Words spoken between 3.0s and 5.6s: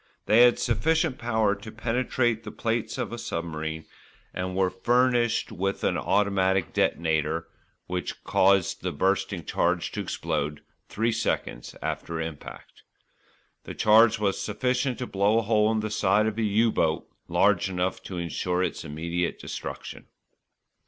a submarine, and were furnished